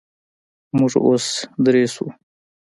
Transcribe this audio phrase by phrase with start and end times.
[0.77, 1.25] موږ اوس
[1.65, 2.11] درې شولو.